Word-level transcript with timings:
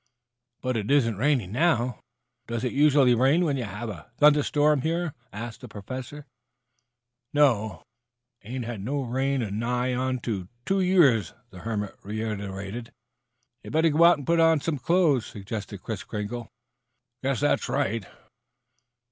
"But 0.63 0.77
it 0.77 0.89
isn't 0.89 1.17
raining 1.17 1.51
now. 1.51 1.99
Doesn't 2.47 2.71
it 2.71 2.73
usually 2.73 3.13
rain 3.13 3.45
when 3.45 3.55
you 3.55 3.65
have 3.65 3.87
a 3.89 4.11
thunder 4.17 4.41
storm 4.41 4.81
here?" 4.81 5.13
asked 5.31 5.61
the 5.61 5.67
Professor. 5.67 6.25
"No. 7.33 7.83
Ain't 8.41 8.65
had 8.65 8.81
no 8.81 9.03
rain 9.03 9.43
in 9.43 9.59
nigh 9.59 9.93
onto 9.93 10.47
two 10.65 10.79
year," 10.81 11.21
the 11.51 11.59
hermit 11.59 11.93
reiterated. 12.01 12.91
"You'd 13.63 13.73
better 13.73 13.89
go 13.91 14.03
and 14.11 14.25
put 14.25 14.39
on 14.39 14.59
some 14.59 14.79
clothes," 14.79 15.27
suggested 15.27 15.83
Kris 15.83 16.03
Kringle. 16.03 16.49
"Guess 17.21 17.41
that's 17.41 17.69
right." 17.69 18.03